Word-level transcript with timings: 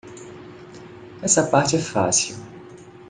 Essa 1.21 1.45
parte 1.45 1.75
é 1.75 1.79
fácil. 1.79 2.35